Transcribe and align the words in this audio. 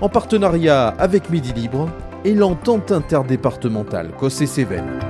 en 0.00 0.08
partenariat 0.08 0.88
avec 0.98 1.30
Midi 1.30 1.52
Libre 1.52 1.88
et 2.24 2.34
l'entente 2.34 2.92
interdépartementale 2.92 4.12
Cossé-Cévennes. 4.18 5.00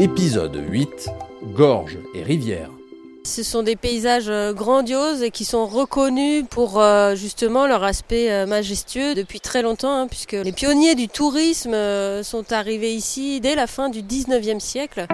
Épisode 0.00 0.62
8 0.68 1.08
Gorges 1.54 1.98
et 2.14 2.22
rivières. 2.22 2.70
Ce 3.24 3.42
sont 3.42 3.62
des 3.62 3.76
paysages 3.76 4.28
euh, 4.30 4.54
grandioses 4.54 5.22
et 5.22 5.30
qui 5.30 5.44
sont 5.44 5.66
reconnus 5.66 6.44
pour 6.48 6.80
euh, 6.80 7.14
justement 7.14 7.66
leur 7.66 7.84
aspect 7.84 8.30
euh, 8.30 8.46
majestueux 8.46 9.14
depuis 9.14 9.40
très 9.40 9.60
longtemps, 9.60 9.92
hein, 9.92 10.06
puisque 10.08 10.32
les 10.32 10.52
pionniers 10.52 10.94
du 10.94 11.08
tourisme 11.08 11.76
sont 12.22 12.52
arrivés 12.52 12.94
ici 12.94 13.40
dès 13.40 13.54
la 13.54 13.66
fin 13.66 13.90
du 13.90 14.02
19e 14.02 14.60
siècle. 14.60 15.06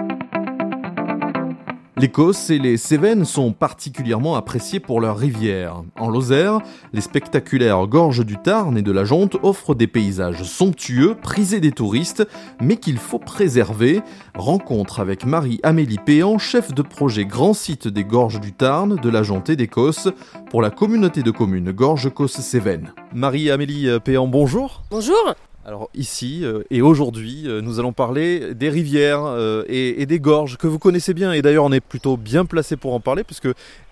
L'Écosse 1.97 2.49
et 2.49 2.59
les 2.59 2.75
Cévennes 2.75 3.23
sont 3.23 3.53
particulièrement 3.53 4.35
appréciés 4.35 4.81
pour 4.81 4.99
leurs 4.99 5.17
rivières. 5.17 5.81
En 5.97 6.09
Lozère, 6.09 6.59
les 6.91 6.99
spectaculaires 6.99 7.87
gorges 7.87 8.25
du 8.25 8.35
Tarn 8.35 8.77
et 8.77 8.81
de 8.81 8.91
la 8.91 9.05
Jonte 9.05 9.37
offrent 9.43 9.75
des 9.75 9.87
paysages 9.87 10.43
somptueux, 10.43 11.15
prisés 11.15 11.61
des 11.61 11.71
touristes, 11.71 12.27
mais 12.61 12.75
qu'il 12.75 12.97
faut 12.97 13.17
préserver. 13.17 14.01
Rencontre 14.35 14.99
avec 14.99 15.25
Marie-Amélie 15.25 15.99
Péan, 16.05 16.37
chef 16.37 16.73
de 16.73 16.81
projet 16.81 17.23
Grand 17.23 17.53
Site 17.53 17.87
des 17.87 18.03
Gorges 18.03 18.41
du 18.41 18.51
Tarn, 18.51 18.97
de 18.97 19.09
la 19.09 19.23
Jonte 19.23 19.49
et 19.49 19.55
d'Écosse, 19.55 20.09
pour 20.49 20.61
la 20.61 20.71
communauté 20.71 21.23
de 21.23 21.31
communes 21.31 21.71
Gorges-Cosse-Cévennes. 21.71 22.93
Marie-Amélie 23.13 23.87
Péan, 24.03 24.27
bonjour. 24.27 24.83
Bonjour. 24.91 25.33
Alors 25.67 25.89
ici 25.95 26.41
euh, 26.43 26.61
et 26.69 26.83
aujourd'hui, 26.83 27.45
euh, 27.47 27.59
nous 27.59 27.79
allons 27.79 27.91
parler 27.91 28.53
des 28.53 28.69
rivières 28.69 29.25
euh, 29.25 29.63
et, 29.67 30.05
des 30.05 30.19
gorges 30.19 30.57
que 30.57 30.67
vous 30.67 30.77
connaissez 30.77 31.15
bien. 31.15 31.33
Et 31.33 31.41
d'ailleurs, 31.41 31.63
on 31.63 31.71
est 31.71 31.81
plutôt 31.81 32.17
bien 32.17 32.45
placé 32.45 32.77
pour 32.77 32.93
en 32.93 32.99
parler, 32.99 33.23
puisque 33.23 33.47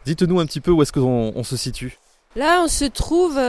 dites-nous 0.06 0.40
un 0.40 0.46
petit 0.46 0.62
peu 0.62 0.70
où 0.70 0.84
est-ce 0.84 0.92
qu'on 0.92 1.44
se 1.44 1.58
situe. 1.58 1.98
Là, 2.36 2.62
on 2.64 2.68
se 2.68 2.86
trouve 2.86 3.40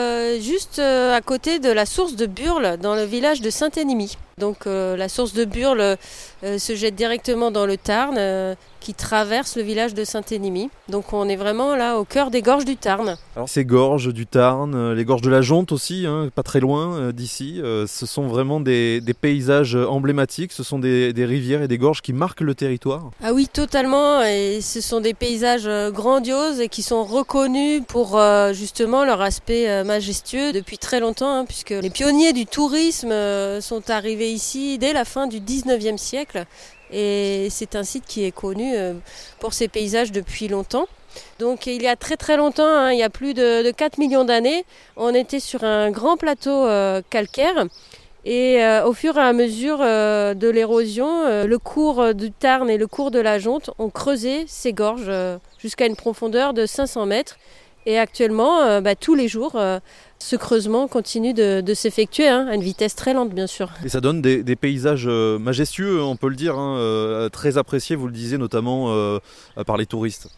juste 0.41 0.78
à 0.78 1.20
côté 1.20 1.58
de 1.58 1.70
la 1.70 1.84
source 1.84 2.17
de 2.17 2.25
Burle, 2.25 2.78
dans 2.80 2.95
le 2.95 3.05
village 3.05 3.42
de 3.42 3.50
Saint-Énimy. 3.50 4.17
Donc 4.38 4.66
la 4.66 5.08
source 5.08 5.32
de 5.32 5.44
Burle 5.44 5.96
se 6.42 6.74
jette 6.74 6.94
directement 6.94 7.50
dans 7.50 7.66
le 7.66 7.77
Tarn 7.77 8.56
qui 8.84 8.92
traverse 8.92 9.56
le 9.56 9.62
village 9.62 9.94
de 9.94 10.04
Saint-Énimy. 10.04 10.68
Donc 10.90 11.14
on 11.14 11.27
est 11.27 11.36
vraiment 11.36 11.74
là 11.74 11.98
au 11.98 12.04
cœur 12.04 12.30
des 12.30 12.42
gorges 12.42 12.66
du 12.66 12.77
Tarn. 12.77 13.16
Alors 13.34 13.48
ces 13.48 13.64
gorges 13.64 14.12
du 14.12 14.27
Tarn, 14.27 14.74
euh, 14.74 14.94
les 14.94 15.06
gorges 15.06 15.22
de 15.22 15.30
la 15.30 15.40
Jonte 15.40 15.72
aussi, 15.72 16.05
hein, 16.06 16.28
pas 16.34 16.42
très 16.42 16.60
loin 16.60 16.94
euh, 16.94 17.12
d'ici, 17.12 17.62
euh, 17.62 17.86
ce 17.86 18.05
sont 18.05 18.27
vraiment 18.27 18.61
des, 18.61 19.00
paysages 19.18 19.74
emblématiques, 19.74 20.52
ce 20.52 20.62
sont 20.62 20.78
des, 20.78 21.14
rivières 21.17 21.62
et 21.62 21.68
des 21.68 21.78
gorges 21.78 22.02
qui 22.02 22.12
marquent 22.12 22.42
le 22.42 22.55
territoire. 22.55 23.11
Ah 23.23 23.33
oui, 23.33 23.48
totalement, 23.50 24.23
et 24.23 24.61
ce 24.61 24.83
sont 24.83 25.00
des 25.00 25.14
paysages 25.14 25.68
grandioses 25.90 26.61
et 26.61 26.68
qui 26.68 26.83
sont 26.83 27.05
reconnus 27.05 27.83
pour 27.89 28.20
justement 28.52 29.06
leur 29.06 29.23
aspect 29.23 29.83
majestueux 29.84 30.52
depuis 30.52 30.77
très 30.77 31.00
longtemps, 31.00 31.39
hein, 31.39 31.44
puisque 31.46 31.70
les 31.70 31.89
pionniers 31.89 32.34
du 32.34 32.44
tourisme 32.44 33.14
sont 33.61 33.89
arrivés 33.89 34.23
ici 34.30 34.79
dès 34.79 34.92
la 34.92 35.05
fin 35.05 35.27
du 35.27 35.40
19e 35.40 35.96
siècle. 35.98 36.46
Et 36.90 37.48
c'est 37.51 37.74
un 37.74 37.83
site 37.83 38.05
qui 38.07 38.24
est 38.24 38.30
connu 38.30 38.74
euh, 38.77 38.95
pour 39.40 39.52
ses 39.52 39.68
paysages 39.68 40.12
depuis 40.12 40.48
longtemps. 40.48 40.86
Donc 41.39 41.67
il 41.67 41.83
y 41.83 41.86
a 41.86 41.96
très 41.96 42.17
très 42.17 42.36
longtemps, 42.36 42.67
hein, 42.67 42.92
il 42.92 42.98
y 42.98 43.02
a 43.02 43.11
plus 43.11 43.35
de, 43.35 43.70
4 43.70 43.98
millions 43.98 44.24
d'années, 44.24 44.64
on 44.96 45.14
était 45.14 45.39
sur 45.39 45.62
un 45.62 45.90
grand 45.90 46.17
plateau 46.17 46.67
euh, 46.67 47.02
calcaire. 47.08 47.67
Et 48.24 48.64
euh, 48.64 48.86
au 48.86 48.95
fur 48.95 49.17
et 49.17 49.20
à 49.20 49.33
mesure 49.33 49.79
de 49.79 50.48
l'érosion, 50.48 51.45
le 51.45 51.58
cours 51.58 52.14
du 52.14 52.33
Tarn 52.33 52.70
et 52.70 52.79
le 52.79 52.86
cours 52.86 53.11
de 53.11 53.18
la 53.18 53.39
Jonte 53.39 53.70
ont 53.79 53.91
creusé 53.91 54.45
ces 54.48 54.73
gorges 54.73 55.12
jusqu'à 55.58 55.86
une 55.86 55.95
profondeur 55.95 56.55
de 56.55 56.64
500 56.64 57.06
mètres. 57.06 57.36
Et 57.86 57.98
actuellement, 57.98 58.80
bah, 58.80 58.95
tous 58.95 59.14
les 59.14 59.28
jours, 59.28 59.56
ce 60.24 60.36
creusement 60.36 60.89
continue 60.89 61.34
de, 61.34 61.74
s'effectuer 61.74 62.28
hein, 62.28 62.46
à 62.48 62.55
une 62.55 62.62
vitesse 62.62 62.95
très 62.95 63.12
lente, 63.12 63.30
bien 63.30 63.46
sûr. 63.46 63.70
Et 63.84 63.90
ça 63.90 64.00
donne 64.00 64.22
des, 64.22 64.56
paysages 64.56 65.05
euh, 65.06 65.39
majestueux, 65.39 66.02
on 66.02 66.17
peut 66.17 66.28
le 66.28 66.36
dire, 66.36 66.58
hein, 66.58 66.78
euh, 66.78 67.28
très 67.28 67.58
appréciés, 67.58 67.94
vous 67.94 68.06
le 68.06 68.12
disiez, 68.12 68.39
notamment 68.39 68.86
euh, 68.89 69.18
par 69.67 69.77
les 69.77 69.84
touristes. 69.84 70.28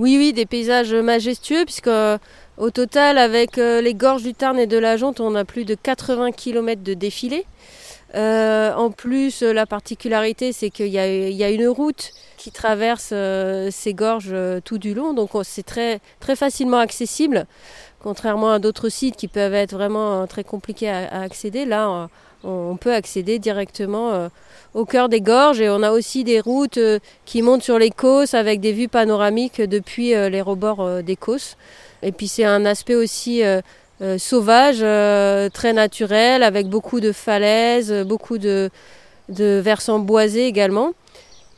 Oui, 0.00 0.16
oui, 0.16 0.32
des 0.32 0.46
paysages 0.46 0.94
majestueux, 0.94 1.64
puisque 1.64 1.90
au 2.56 2.70
total, 2.70 3.18
avec 3.18 3.56
les 3.56 3.94
gorges 3.94 4.22
du 4.22 4.32
Tarn 4.32 4.56
et 4.56 4.68
de 4.68 4.78
la 4.78 4.96
Jonte, 4.96 5.18
on 5.18 5.34
a 5.34 5.44
plus 5.44 5.64
de 5.64 5.74
80 5.74 6.30
km 6.30 6.84
de 6.84 6.94
défilé. 6.94 7.44
en 8.14 8.90
plus, 8.96 9.42
la 9.42 9.66
particularité, 9.66 10.52
c'est 10.52 10.70
qu'il 10.70 10.86
y, 10.86 10.98
a 10.98 11.50
une 11.50 11.66
route 11.66 12.12
qui 12.36 12.52
traverse 12.52 13.12
ces 13.70 13.92
gorges 13.92 14.36
tout 14.64 14.78
du 14.78 14.94
long, 14.94 15.14
donc 15.14 15.30
c'est 15.42 15.66
très, 15.66 15.98
très 16.20 16.36
facilement 16.36 16.78
accessible. 16.78 17.48
Contrairement 18.00 18.52
à 18.52 18.58
d'autres 18.60 18.90
sites 18.90 19.16
qui 19.16 19.26
peuvent 19.26 19.54
être 19.54 19.72
vraiment 19.72 20.22
euh, 20.22 20.26
très 20.26 20.44
compliqués 20.44 20.88
à, 20.88 21.20
accéder, 21.20 21.64
là, 21.64 22.08
on, 22.44 22.76
peut 22.76 22.92
accéder 22.92 23.38
directement 23.38 24.12
euh, 24.12 24.28
au 24.74 24.84
cœur 24.84 25.08
des 25.08 25.20
gorges 25.20 25.60
et 25.60 25.68
on 25.68 25.82
a 25.82 25.90
aussi 25.90 26.24
des 26.24 26.40
routes 26.40 26.78
euh, 26.78 26.98
qui 27.24 27.42
montent 27.42 27.62
sur 27.62 27.78
les 27.78 27.90
Causses 27.90 28.34
avec 28.34 28.60
des 28.60 28.72
vues 28.72 28.88
panoramiques 28.88 29.60
depuis 29.60 30.10
les 30.10 30.42
rebords 30.42 31.02
des 31.02 31.16
Causses. 31.16 31.56
Et 32.02 32.12
puis 32.12 32.28
c'est 32.28 32.44
un 32.44 32.64
aspect 32.64 32.94
aussi 32.94 33.42
sauvage, 34.18 34.78
très 35.52 35.72
naturel, 35.72 36.42
avec 36.42 36.68
beaucoup 36.68 37.00
de 37.00 37.10
falaises, 37.10 37.92
beaucoup 38.06 38.38
de, 38.38 38.70
de 39.28 39.60
versants 39.62 39.98
boisés 39.98 40.46
également. 40.46 40.92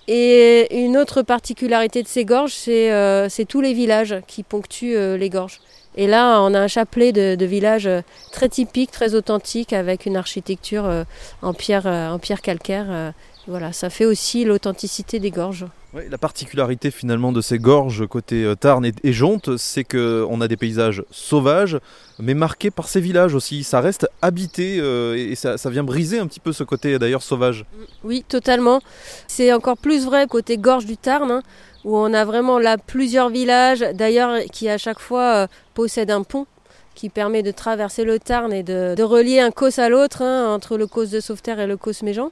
Et 0.08 0.82
une 0.82 0.96
autre 0.96 1.22
particularité 1.22 2.02
de 2.02 2.08
ces 2.08 2.24
gorges, 2.24 2.54
c'est 2.54 3.44
tous 3.46 3.60
les 3.60 3.74
villages 3.74 4.16
qui 4.26 4.42
ponctuent 4.42 5.18
les 5.18 5.28
gorges. 5.28 5.60
Et 5.96 6.06
là, 6.06 6.40
on 6.42 6.54
a 6.54 6.60
un 6.60 6.68
chapelet 6.68 7.12
de, 7.12 7.44
villages 7.44 7.86
euh, 7.86 8.02
très 8.30 8.48
typique, 8.48 8.90
très 8.90 9.14
authentique, 9.14 9.72
avec 9.72 10.06
une 10.06 10.16
architecture 10.16 10.84
euh, 10.86 11.04
en 11.42 11.52
pierre, 11.52 11.86
euh, 11.86 12.10
en 12.10 12.18
pierre 12.18 12.42
calcaire. 12.42 13.12
Voilà, 13.48 13.72
ça 13.72 13.90
fait 13.90 14.04
aussi 14.04 14.44
l'authenticité 14.44 15.18
des 15.18 15.30
gorges. 15.30 15.66
la 15.92 16.18
particularité 16.18 16.92
finalement 16.92 17.32
de 17.32 17.40
ces 17.40 17.58
gorges 17.58 18.06
côté 18.06 18.52
Tarn 18.60 18.84
et, 18.84 19.12
Jonte, 19.12 19.56
c'est 19.56 19.82
qu'on 19.82 20.40
a 20.40 20.46
des 20.46 20.56
paysages 20.56 21.02
sauvages, 21.10 21.78
mais 22.20 22.34
marqués 22.34 22.70
par 22.70 22.86
ces 22.86 23.00
villages 23.00 23.34
aussi. 23.34 23.64
Ça 23.64 23.80
reste 23.80 24.06
habité 24.22 24.76
et 24.76 25.34
ça, 25.34 25.56
vient 25.70 25.82
briser 25.82 26.20
un 26.20 26.26
petit 26.26 26.38
peu 26.38 26.52
ce 26.52 26.62
côté 26.62 26.98
d'ailleurs 26.98 27.22
sauvage. 27.22 27.64
Oui, 28.04 28.24
totalement. 28.28 28.82
C'est 29.26 29.52
encore 29.52 29.78
plus 29.78 30.04
vrai 30.04 30.26
côté 30.28 30.58
gorge 30.58 30.84
du 30.84 30.96
Tarn. 30.96 31.30
Hein 31.30 31.42
où 31.84 31.96
on 31.96 32.12
a 32.12 32.24
vraiment 32.24 32.58
là 32.58 32.76
plusieurs 32.78 33.30
villages, 33.30 33.80
d'ailleurs 33.94 34.40
qui 34.52 34.68
à 34.68 34.78
chaque 34.78 34.98
fois 34.98 35.34
euh, 35.34 35.46
possèdent 35.74 36.10
un 36.10 36.22
pont 36.22 36.46
qui 36.94 37.08
permet 37.08 37.42
de 37.42 37.50
traverser 37.50 38.04
le 38.04 38.18
Tarn 38.18 38.52
et 38.52 38.62
de, 38.62 39.02
relier 39.02 39.40
un 39.40 39.50
causse 39.50 39.78
à 39.78 39.88
l'autre, 39.88 40.22
hein, 40.22 40.52
entre 40.52 40.76
le 40.76 40.86
causse 40.86 41.10
de 41.10 41.20
Sauveterre 41.20 41.60
et 41.60 41.66
le 41.66 41.76
causse 41.76 42.02
Méjean. 42.02 42.30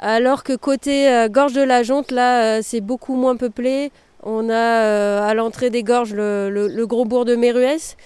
Alors 0.00 0.44
que 0.44 0.54
côté 0.54 1.10
euh, 1.10 1.28
gorge 1.28 1.54
de 1.54 1.62
la 1.62 1.82
Jonte, 1.82 2.10
là, 2.10 2.58
euh, 2.58 2.60
c'est 2.62 2.80
beaucoup 2.80 3.16
moins 3.16 3.36
peuplé. 3.36 3.90
On 4.22 4.50
a 4.50 5.24
à 5.24 5.32
l'entrée 5.34 5.70
des 5.70 5.82
gorges 5.82 6.12
le, 6.12 6.84
gros 6.86 7.04
bourg 7.04 7.24
de 7.24 7.36
Méruès. 7.36 7.96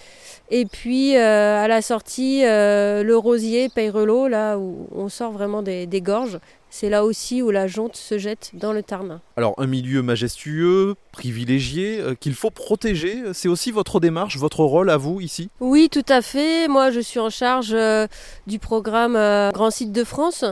Et 0.51 0.67
puis 0.67 1.17
à 1.17 1.67
la 1.67 1.81
sortie, 1.81 2.43
le 2.43 3.15
Rosier, 3.15 3.71
Peyrelot, 3.71 4.29
là 4.29 4.59
où 4.59 4.87
on 4.95 5.09
sort 5.09 5.33
vraiment 5.33 5.63
des 5.63 5.89
gorges 6.03 6.39
c'est 6.73 6.89
là 6.89 7.05
aussi 7.05 7.43
où 7.43 7.51
la 7.51 7.67
jonte 7.67 7.97
se 7.97 8.17
jette 8.17 8.51
dans 8.55 8.73
le 8.73 8.83
Tarn. 8.83 9.21
Alors 9.37 9.55
un 9.59 9.67
milieu 9.67 10.01
majestueux, 10.01 10.95
privilégié, 11.13 12.01
euh, 12.01 12.15
qu'il 12.15 12.33
faut 12.33 12.51
protéger, 12.51 13.23
c'est 13.35 13.49
aussi 13.49 13.71
votre 13.71 14.01
démarche, 14.01 14.39
votre 14.39 14.65
rôle 14.65 14.89
à 14.89 14.97
vous 14.97 15.21
ici? 15.21 15.51
Oui, 15.61 15.91
tout 15.93 16.05
à 16.09 16.23
fait. 16.23 16.69
Moi, 16.69 16.91
je 16.91 17.01
suis 17.01 17.21
en 17.21 17.29
charge 17.29 17.73
euh, 17.75 18.07
du 18.47 18.59
programme 18.59 19.17
euh, 19.17 19.51
Grand 19.51 19.71
Site 19.71 19.93
de 19.93 20.03
France. 20.03 20.47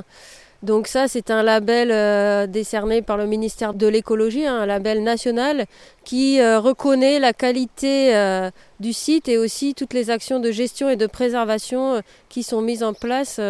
Donc 0.63 0.89
ça, 0.89 1.09
c'est 1.09 1.31
un 1.31 1.43
label 1.43 2.51
décerné 2.51 3.01
par 3.01 3.17
le 3.17 3.25
ministère 3.25 3.73
de 3.73 3.87
l'écologie, 3.87 4.45
hein, 4.45 4.59
un 4.59 4.67
label 4.67 5.03
national 5.03 5.65
qui 6.05 6.39
reconnaît 6.39 7.19
la 7.19 7.33
qualité 7.33 8.13
du 8.79 8.93
site 8.93 9.27
et 9.31 9.39
aussi 9.39 9.73
toutes 9.73 9.95
les 9.95 10.11
actions 10.11 10.39
de 10.39 10.51
gestion 10.51 10.91
et 10.91 10.97
de 10.97 11.07
préservation 11.07 12.03
qui 12.29 12.43
sont 12.43 12.61
mises 12.61 12.83
en 12.83 12.93
place 12.93 13.41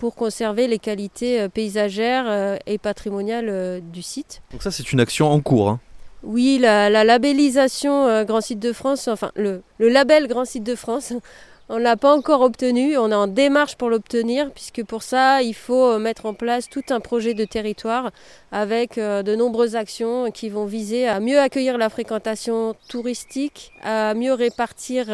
pour 0.00 0.14
conserver 0.14 0.66
les 0.66 0.78
qualités 0.78 1.42
euh, 1.42 1.48
paysagères 1.48 2.24
euh, 2.26 2.56
et 2.66 2.78
patrimoniales 2.78 3.50
euh, 3.50 3.80
du 3.80 4.00
site. 4.00 4.40
Donc 4.50 4.62
ça 4.62 4.70
c'est 4.70 4.92
une 4.92 4.98
action 4.98 5.30
en 5.30 5.40
cours. 5.40 5.68
Hein. 5.68 5.80
Oui, 6.22 6.58
la, 6.58 6.88
labellisation 7.04 8.24
Grand 8.24 8.40
Site 8.40 8.58
de 8.58 8.72
France, 8.72 9.08
enfin 9.08 9.30
le, 9.36 9.62
le 9.78 9.88
label 9.88 10.26
Grand 10.26 10.44
Site 10.44 10.64
de 10.64 10.74
France, 10.74 11.12
on 11.68 11.76
ne 11.76 11.82
l'a 11.82 11.96
pas 11.96 12.14
encore 12.14 12.40
obtenu, 12.40 12.96
on 12.98 13.10
est 13.10 13.14
en 13.14 13.26
démarche 13.26 13.76
pour 13.76 13.90
l'obtenir, 13.90 14.50
puisque 14.52 14.84
pour 14.84 15.02
ça, 15.02 15.42
il 15.42 15.54
faut 15.54 15.98
mettre 15.98 16.26
en 16.26 16.34
place 16.34 16.68
tout 16.68 16.82
un 16.90 17.00
projet 17.00 17.32
de 17.32 17.44
territoire 17.44 18.10
avec 18.52 18.96
de 18.96 19.34
nombreuses 19.34 19.76
actions 19.76 20.30
qui 20.30 20.50
vont 20.50 20.66
viser 20.66 21.06
à 21.08 21.20
mieux 21.20 21.38
accueillir 21.38 21.78
la 21.78 21.88
fréquentation 21.88 22.74
touristique, 22.88 23.72
à 23.82 24.12
mieux 24.12 24.34
répartir 24.34 25.06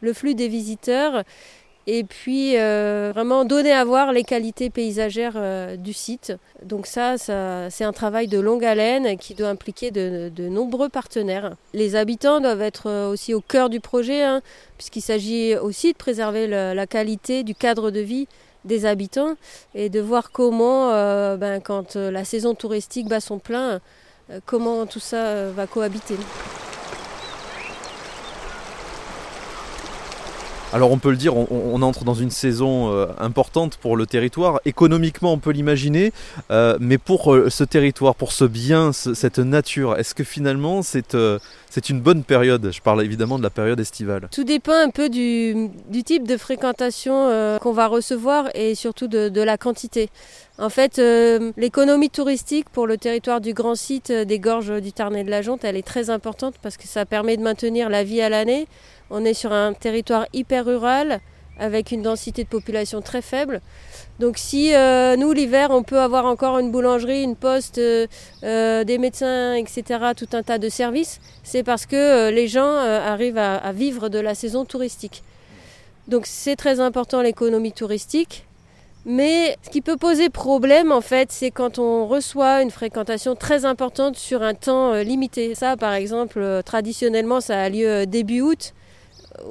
le 0.00 0.12
flux 0.12 0.36
des 0.36 0.48
visiteurs 0.48 1.24
et 1.86 2.04
puis 2.04 2.56
euh, 2.56 3.10
vraiment 3.14 3.44
donner 3.44 3.72
à 3.72 3.84
voir 3.84 4.12
les 4.12 4.24
qualités 4.24 4.70
paysagères 4.70 5.34
euh, 5.36 5.76
du 5.76 5.92
site. 5.92 6.32
Donc 6.62 6.86
ça, 6.86 7.18
c'est 7.18 7.84
un 7.84 7.92
travail 7.92 8.26
de 8.26 8.38
longue 8.38 8.64
haleine 8.64 9.18
qui 9.18 9.34
doit 9.34 9.48
impliquer 9.48 9.90
de, 9.90 10.30
nombreux 10.48 10.88
partenaires. 10.88 11.56
Les 11.72 11.96
habitants 11.96 12.40
doivent 12.40 12.62
être 12.62 12.88
euh, 12.88 13.10
aussi 13.10 13.34
au 13.34 13.40
cœur 13.40 13.68
du 13.68 13.80
projet, 13.80 14.22
hein, 14.22 14.40
puisqu'il 14.78 15.02
s'agit 15.02 15.56
aussi 15.56 15.92
de 15.92 15.98
préserver 15.98 16.46
la 16.46 16.86
qualité 16.86 17.42
du 17.42 17.54
cadre 17.54 17.90
de 17.90 18.00
vie 18.00 18.26
des 18.64 18.86
habitants 18.86 19.34
et 19.74 19.90
de 19.90 20.00
voir 20.00 20.32
comment, 20.32 20.88
ben, 21.36 21.60
quand 21.60 21.96
la 21.96 22.24
saison 22.24 22.54
touristique 22.54 23.08
bat 23.08 23.20
son 23.20 23.38
plein, 23.38 23.80
comment 24.46 24.86
tout 24.86 25.00
ça 25.00 25.50
va 25.50 25.66
cohabiter. 25.66 26.16
Alors 30.74 30.90
on 30.90 30.98
peut 30.98 31.12
le 31.12 31.16
dire, 31.16 31.36
on, 31.36 31.80
entre 31.82 32.02
dans 32.02 32.14
une 32.14 32.32
saison 32.32 32.92
euh, 32.92 33.06
importante 33.20 33.76
pour 33.76 33.96
le 33.96 34.06
territoire. 34.06 34.60
Économiquement, 34.64 35.32
on 35.32 35.38
peut 35.38 35.52
l'imaginer, 35.52 36.12
euh, 36.50 36.76
mais 36.80 36.98
pour 36.98 37.32
euh, 37.32 37.48
ce 37.48 37.62
territoire, 37.62 38.16
pour 38.16 38.32
ce 38.32 38.44
bien, 38.44 38.92
cette 38.92 39.38
nature, 39.38 39.96
est-ce 39.96 40.16
que 40.16 40.24
finalement 40.24 40.82
c'est 40.82 41.14
une 41.90 42.00
bonne 42.00 42.24
période? 42.24 42.72
Je 42.72 42.80
parle 42.80 43.04
évidemment 43.04 43.38
de 43.38 43.44
la 43.44 43.50
période 43.50 43.78
estivale. 43.78 44.26
Tout 44.32 44.42
dépend 44.42 44.72
un 44.72 44.90
peu 44.90 45.08
du, 45.08 45.70
type 46.04 46.26
de 46.26 46.36
fréquentation 46.36 47.58
qu'on 47.62 47.72
va 47.72 47.86
recevoir 47.86 48.48
et 48.54 48.74
surtout 48.74 49.06
de, 49.06 49.42
la 49.42 49.56
quantité. 49.56 50.10
En 50.58 50.70
fait, 50.70 51.00
l'économie 51.56 52.10
touristique 52.10 52.68
pour 52.68 52.88
le 52.88 52.98
territoire 52.98 53.40
du 53.40 53.54
grand 53.54 53.76
site 53.76 54.10
des 54.10 54.40
gorges 54.40 54.80
du 54.82 54.92
Tarn 54.92 55.14
et 55.14 55.22
de 55.22 55.30
la 55.30 55.42
Jonte, 55.42 55.64
elle 55.64 55.76
est 55.76 55.86
très 55.86 56.10
importante 56.10 56.56
parce 56.62 56.76
que 56.76 56.88
ça 56.88 57.06
permet 57.06 57.36
de 57.36 57.42
maintenir 57.42 57.88
la 57.88 58.02
vie 58.02 58.20
à 58.20 58.28
l'année 58.28 58.66
on 59.10 59.24
est 59.24 59.34
sur 59.34 59.52
un 59.52 59.72
territoire 59.72 60.26
hyper 60.32 60.64
rural 60.64 61.20
avec 61.58 61.92
une 61.92 62.02
densité 62.02 62.44
de 62.44 62.48
population 62.48 63.00
très 63.00 63.22
faible. 63.22 63.60
Donc 64.18 64.38
si 64.38 64.74
euh, 64.74 65.16
nous 65.16 65.32
l'hiver 65.32 65.68
on 65.70 65.82
peut 65.82 66.00
avoir 66.00 66.24
encore 66.26 66.58
une 66.58 66.70
boulangerie, 66.70 67.22
une 67.22 67.36
poste, 67.36 67.78
euh, 67.78 68.06
euh, 68.42 68.84
des 68.84 68.98
médecins, 68.98 69.54
etc., 69.54 69.82
tout 70.16 70.28
un 70.32 70.42
tas 70.42 70.58
de 70.58 70.68
services, 70.68 71.20
c'est 71.42 71.62
parce 71.62 71.86
que 71.86 72.30
les 72.30 72.48
gens 72.48 72.76
arrivent 72.76 73.38
à, 73.38 73.72
vivre 73.72 74.08
de 74.08 74.18
la 74.18 74.34
saison 74.34 74.64
touristique. 74.64 75.22
Donc 76.08 76.26
c'est 76.26 76.56
très 76.56 76.80
important 76.80 77.22
l'économie 77.22 77.72
touristique. 77.72 78.46
Mais 79.06 79.58
ce 79.62 79.68
qui 79.68 79.82
peut 79.82 79.98
poser 79.98 80.30
problème 80.30 80.90
en 80.90 81.02
fait, 81.02 81.30
c'est 81.30 81.50
quand 81.50 81.78
on 81.78 82.06
reçoit 82.06 82.62
une 82.62 82.70
fréquentation 82.70 83.34
très 83.34 83.66
importante 83.66 84.16
sur 84.16 84.42
un 84.42 84.54
temps 84.54 84.94
limité. 84.94 85.54
Ça 85.54 85.76
par 85.76 85.92
exemple, 85.92 86.62
traditionnellement 86.64 87.40
ça 87.40 87.60
a 87.60 87.68
lieu 87.68 88.06
début 88.06 88.40
août 88.40 88.72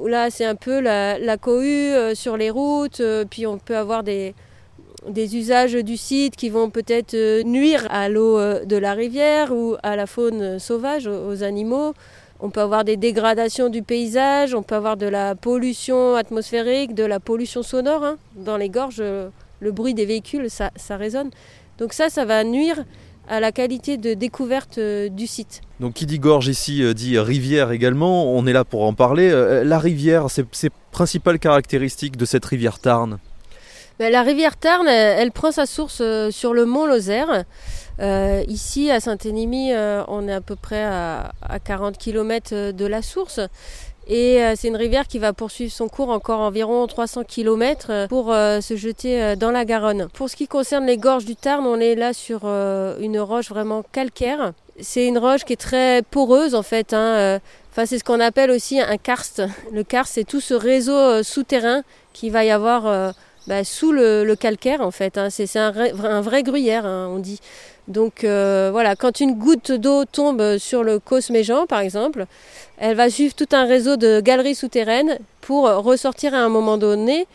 là 0.06 0.30
c'est 0.30 0.44
un 0.44 0.54
peu 0.54 0.80
la, 0.80 1.36
cohue 1.38 1.92
euh, 1.92 2.14
sur 2.14 2.36
les 2.36 2.50
routes, 2.50 3.00
euh, 3.00 3.24
puis 3.28 3.46
on 3.46 3.58
peut 3.58 3.76
avoir 3.76 4.02
des, 4.02 4.34
usages 5.16 5.74
du 5.74 5.96
site 5.96 6.36
qui 6.36 6.50
vont 6.50 6.70
peut-être 6.70 7.14
euh, 7.14 7.42
nuire 7.42 7.86
à 7.90 8.08
l'eau 8.08 8.38
de 8.64 8.76
la 8.76 8.94
rivière 8.94 9.52
ou 9.52 9.76
à 9.82 9.96
la 9.96 10.06
faune 10.06 10.58
sauvage, 10.58 11.06
aux, 11.06 11.42
animaux. 11.42 11.94
On 12.40 12.50
peut 12.50 12.60
avoir 12.60 12.84
des 12.84 12.96
dégradations 12.96 13.68
du 13.68 13.82
paysage, 13.82 14.54
on 14.54 14.62
peut 14.62 14.74
avoir 14.74 14.96
de 14.96 15.06
la 15.06 15.34
pollution 15.34 16.14
atmosphérique, 16.14 16.94
de 16.94 17.04
la 17.04 17.20
pollution 17.20 17.62
sonore. 17.62 18.04
Hein. 18.04 18.16
Dans 18.34 18.56
les 18.56 18.68
gorges, 18.68 19.02
le 19.60 19.72
bruit 19.72 19.94
des 19.94 20.04
véhicules, 20.04 20.48
ça 20.50 20.96
résonne. 20.96 21.30
Donc 21.78 21.92
ça, 21.92 22.10
ça 22.10 22.24
va 22.24 22.44
nuire 22.44 22.84
à 23.28 23.40
la 23.40 23.52
qualité 23.52 23.96
de 23.96 24.14
découverte 24.14 24.78
euh, 24.78 25.08
du 25.08 25.26
site. 25.26 25.62
Donc 25.80 25.94
qui 25.94 26.06
dit 26.06 26.18
gorge 26.18 26.48
ici 26.48 26.82
euh, 26.82 26.94
dit 26.94 27.18
rivière 27.18 27.72
également, 27.72 28.32
on 28.32 28.46
est 28.46 28.52
là 28.52 28.64
pour 28.64 28.84
en 28.84 28.94
parler. 28.94 29.30
Euh, 29.30 29.64
la 29.64 29.78
rivière, 29.78 30.26
c'est 30.30 30.72
principales 30.90 31.38
caractéristiques 31.38 32.16
de 32.16 32.24
cette 32.24 32.44
rivière 32.44 32.78
Tarn 32.78 33.18
ben, 33.98 34.12
La 34.12 34.22
rivière 34.22 34.56
Tarn, 34.56 34.86
elle, 34.86 35.32
prend 35.32 35.52
sa 35.52 35.66
source 35.66 36.02
sur 36.30 36.54
le 36.54 36.66
mont 36.66 36.86
Lozère. 36.86 37.44
ici, 38.48 38.90
à 38.90 39.00
Saint-Énimy, 39.00 39.72
on 40.08 40.28
est 40.28 40.34
à 40.34 40.40
peu 40.40 40.56
près 40.56 40.84
à, 40.84 41.32
à 41.42 41.58
40 41.58 41.98
km 41.98 42.72
de 42.72 42.86
la 42.86 43.02
source. 43.02 43.40
Et 44.06 44.42
euh, 44.42 44.52
c'est 44.56 44.68
une 44.68 44.76
rivière 44.76 45.06
qui 45.06 45.18
va 45.18 45.32
poursuivre 45.32 45.72
son 45.72 45.88
cours 45.88 46.10
encore 46.10 46.40
environ 46.40 46.86
300 46.86 47.24
km 47.24 47.86
euh, 47.88 48.06
pour 48.06 48.32
euh, 48.32 48.60
se 48.60 48.76
jeter 48.76 49.34
dans 49.36 49.50
la 49.50 49.64
Garonne. 49.64 50.08
Pour 50.12 50.28
ce 50.28 50.36
qui 50.36 50.46
concerne 50.46 50.86
les 50.86 50.98
gorges 50.98 51.24
du 51.24 51.36
Tarn, 51.36 51.64
on 51.66 51.80
est 51.80 51.94
là 51.94 52.12
sur 52.12 52.44
une 52.44 53.18
roche 53.18 53.48
vraiment 53.48 53.82
calcaire. 53.92 54.52
C'est 54.80 55.06
une 55.06 55.18
roche 55.18 55.44
qui 55.44 55.54
est 55.54 55.60
très 55.60 56.02
poreuse 56.02 56.54
en 56.54 56.62
fait. 56.62 56.92
Hein. 56.92 57.40
Enfin, 57.70 57.86
c'est 57.86 57.98
ce 57.98 58.04
qu'on 58.04 58.20
appelle 58.20 58.50
aussi 58.50 58.80
un 58.80 58.96
karst. 58.96 59.42
Le 59.72 59.84
karst, 59.84 60.14
c'est 60.14 60.24
tout 60.24 60.40
ce 60.40 60.54
réseau 60.54 61.22
souterrain 61.22 61.82
qui 62.12 62.30
va 62.30 62.44
y 62.44 62.50
avoir 62.50 63.14
bah, 63.46 63.64
sous 63.64 63.92
le, 63.92 64.34
calcaire 64.34 64.80
en 64.80 64.90
fait. 64.90 65.18
Hein. 65.18 65.30
C'est 65.30 65.56
un, 65.56 65.72
un, 66.02 66.20
vrai 66.20 66.42
gruyère, 66.42 66.86
hein, 66.86 67.08
on 67.10 67.18
dit. 67.18 67.40
Donc 67.86 68.24
euh, 68.24 68.70
voilà, 68.72 68.96
quand 68.96 69.20
une 69.20 69.34
goutte 69.34 69.72
d'eau 69.72 70.04
tombe 70.06 70.56
sur 70.58 70.82
le 70.82 70.98
Cosméjean, 70.98 71.66
par 71.66 71.80
exemple, 71.80 72.26
elle 72.78 72.96
va 72.96 73.10
suivre 73.10 73.34
tout 73.34 73.48
un 73.52 73.66
réseau 73.66 73.96
de 73.96 74.20
galeries 74.20 74.54
souterraines 74.54 75.18
pour 75.42 75.68
ressortir 75.68 76.34
à 76.34 76.38
un 76.38 76.48
moment 76.48 76.78
donné 76.78 77.26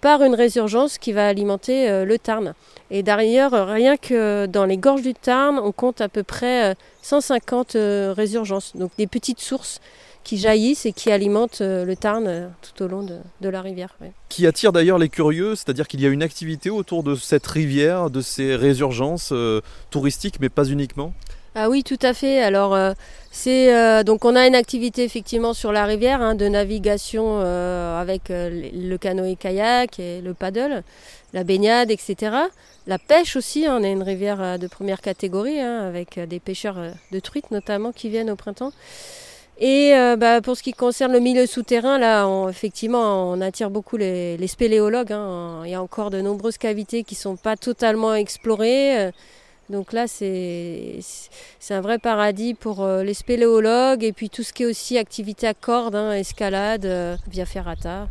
par 0.00 0.22
une 0.22 0.34
résurgence 0.34 0.96
qui 0.96 1.12
va 1.12 1.26
alimenter 1.26 1.90
euh, 1.90 2.04
le 2.04 2.18
Tarn. 2.18 2.54
Et 2.90 3.02
d'ailleurs, 3.02 3.52
rien 3.66 3.96
que 3.96 4.46
dans 4.46 4.64
les 4.64 4.76
gorges 4.76 5.02
du 5.02 5.12
Tarn, 5.12 5.58
on 5.58 5.72
compte 5.72 6.00
à 6.00 6.08
peu 6.08 6.22
près 6.22 6.74
150 7.02 7.74
euh, 7.74 8.14
résurgences, 8.16 8.76
donc 8.76 8.90
des 8.96 9.06
petites 9.06 9.40
sources 9.40 9.80
qui 10.24 10.36
jaillissent 10.36 10.84
et 10.86 10.92
qui 10.92 11.10
alimentent 11.10 11.62
euh, 11.62 11.84
le 11.84 11.96
Tarn 11.96 12.26
euh, 12.26 12.48
tout 12.60 12.84
au 12.84 12.88
long 12.88 13.02
de, 13.02 13.48
la 13.48 13.62
rivière. 13.62 13.96
Qui 14.28 14.46
attire 14.46 14.72
d'ailleurs 14.72 14.98
les 14.98 15.08
curieux, 15.08 15.54
c'est-à-dire 15.54 15.88
qu'il 15.88 16.00
y 16.00 16.06
a 16.06 16.10
une 16.10 16.22
activité 16.22 16.68
autour 16.68 17.02
de 17.02 17.14
cette 17.14 17.46
rivière, 17.46 18.10
de 18.10 18.20
ces 18.20 18.54
résurgences 18.54 19.30
euh, 19.32 19.62
touristiques, 19.90 20.38
mais 20.40 20.50
pas 20.50 20.64
uniquement? 20.64 21.14
Ah 21.54 21.70
oui, 21.70 21.82
tout 21.82 21.98
à 22.02 22.12
fait. 22.12 22.40
Alors, 22.40 22.78
c'est 23.32 24.04
donc 24.04 24.24
on 24.24 24.36
a 24.36 24.46
une 24.46 24.54
activité 24.54 25.02
effectivement 25.02 25.54
sur 25.54 25.72
la 25.72 25.86
rivière 25.86 26.22
hein, 26.22 26.36
de 26.36 26.46
navigation 26.46 27.40
avec 27.40 28.28
le 28.28 28.96
canoë-kayak 28.96 29.98
et 29.98 30.20
le 30.20 30.34
paddle, 30.34 30.84
la 31.32 31.42
baignade, 31.42 31.90
etc. 31.90 32.36
La 32.86 32.98
pêche 32.98 33.34
aussi, 33.34 33.66
hein, 33.66 33.78
on 33.80 33.82
a 33.82 33.88
une 33.88 34.04
rivière 34.04 34.56
de 34.56 34.66
première 34.68 35.00
catégorie 35.00 35.58
hein, 35.58 35.80
avec 35.80 36.20
des 36.20 36.38
pêcheurs 36.38 36.76
de 37.10 37.18
truites 37.18 37.50
notamment 37.50 37.90
qui 37.90 38.08
viennent 38.08 38.30
au 38.30 38.36
printemps. 38.36 38.72
Et 39.60 39.92
euh, 39.94 40.16
bah, 40.16 40.40
pour 40.40 40.56
ce 40.56 40.62
qui 40.62 40.72
concerne 40.72 41.12
le 41.12 41.20
milieu 41.20 41.46
souterrain, 41.46 41.98
là, 41.98 42.28
effectivement, 42.48 43.30
on 43.30 43.40
attire 43.40 43.70
beaucoup 43.70 43.96
les, 43.96 44.46
spéléologues. 44.46 45.12
Hein. 45.12 45.62
Il 45.64 45.70
y 45.70 45.74
a 45.74 45.82
encore 45.82 46.10
de 46.10 46.20
nombreuses 46.20 46.58
cavités 46.58 47.02
qui 47.02 47.14
ne 47.14 47.20
sont 47.20 47.36
pas 47.36 47.56
totalement 47.56 48.14
explorées. 48.14 49.10
Donc 49.70 49.92
là, 49.92 50.06
c'est 50.08 51.00
un 51.70 51.80
vrai 51.82 51.98
paradis 51.98 52.54
pour 52.54 52.82
euh, 52.82 53.02
les 53.02 53.12
spéléologues 53.12 54.02
et 54.02 54.12
puis 54.12 54.30
tout 54.30 54.42
ce 54.42 54.54
qui 54.54 54.62
est 54.62 54.66
aussi 54.66 54.96
activité 54.96 55.46
à 55.46 55.52
cordes, 55.52 55.94
hein, 55.94 56.12
escalade, 56.12 56.86
euh, 56.86 57.16
via 57.30 57.44
ferrata. 57.44 58.08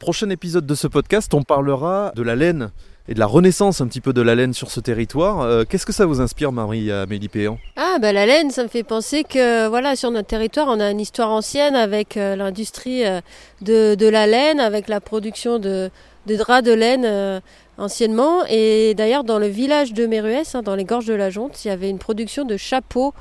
Prochain 0.00 0.28
épisode 0.30 0.66
de 0.66 0.74
ce 0.74 0.88
podcast, 0.88 1.32
on 1.34 1.44
parlera 1.44 2.12
de 2.16 2.22
la 2.22 2.34
laine 2.34 2.72
et 3.08 3.14
de 3.14 3.18
la 3.18 3.26
renaissance 3.26 3.80
un 3.80 3.88
petit 3.88 4.02
peu 4.02 4.12
de 4.12 4.20
la 4.20 4.34
laine 4.34 4.52
sur 4.52 4.70
ce 4.70 4.80
territoire. 4.80 5.40
Euh, 5.40 5.64
qu'est-ce 5.68 5.86
que 5.86 5.92
ça 5.92 6.04
vous 6.04 6.20
inspire, 6.20 6.52
Marie-Amélie 6.52 7.28
Péan? 7.28 7.58
Ah, 7.76 7.96
bah 8.00 8.12
la 8.12 8.26
laine, 8.26 8.50
ça 8.50 8.62
me 8.62 8.68
fait 8.68 8.82
penser 8.82 9.24
que 9.24 9.66
voilà, 9.66 9.96
sur 9.96 10.10
notre 10.10 10.28
territoire, 10.28 10.68
on 10.68 10.78
a 10.78 10.90
une 10.90 11.00
histoire 11.00 11.30
ancienne 11.30 11.74
avec 11.74 12.18
euh, 12.18 12.36
l'industrie 12.36 13.06
euh, 13.06 13.20
de, 13.62 14.08
la 14.08 14.26
laine, 14.26 14.60
avec 14.60 14.88
la 14.88 15.00
production 15.00 15.58
de, 15.58 15.90
de 16.26 16.36
draps 16.36 16.62
de 16.62 16.72
laine 16.72 17.40
anciennement. 17.78 18.44
Et 18.48 18.94
d'ailleurs, 18.94 19.24
dans 19.24 19.38
le 19.38 19.46
village 19.46 19.94
de 19.94 20.06
Méruès, 20.06 20.54
hein, 20.54 20.62
dans 20.62 20.74
les 20.74 20.84
gorges 20.84 21.06
de 21.06 21.14
la 21.14 21.30
Jonte, 21.30 21.64
il 21.64 21.68
y 21.68 21.70
avait 21.70 21.88
une 21.88 21.98
production 21.98 22.44
de 22.44 22.58
chapeaux 22.58 23.14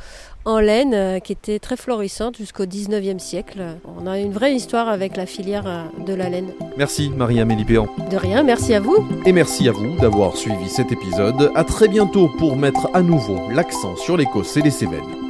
en 0.47 0.59
laine 0.59 0.93
euh, 0.93 1.19
qui 1.19 1.33
était 1.33 1.59
très 1.59 1.75
florissante 1.75 2.37
jusqu'au 2.37 2.63
19e 2.63 3.19
siècle. 3.19 3.61
On 3.99 4.07
a 4.07 4.17
une 4.17 4.31
vraie 4.31 4.55
histoire 4.55 4.87
avec 4.87 5.17
la 5.17 5.25
filière 5.25 5.67
euh, 5.67 5.83
de 6.05 6.13
la 6.13 6.29
laine. 6.29 6.51
Merci 6.77 7.09
Marie-Amélie 7.09 7.65
Péan. 7.65 7.87
De 8.09 8.15
rien, 8.15 8.43
merci 8.43 8.73
à 8.73 8.79
vous. 8.79 9.05
Et 9.25 9.33
merci 9.33 9.67
à 9.67 9.73
vous 9.73 9.97
d'avoir 9.97 10.37
suivi 10.37 10.69
cet 10.69 10.91
épisode. 10.91 11.51
À 11.53 11.65
très 11.65 11.89
bientôt 11.89 12.29
pour 12.37 12.55
mettre 12.55 12.89
à 12.93 13.01
nouveau 13.01 13.37
l'accent 13.51 13.97
sur 13.97 14.15
l'Écosse 14.15 14.55
et 14.55 14.61
les 14.61 14.71
Cévennes. 14.71 15.26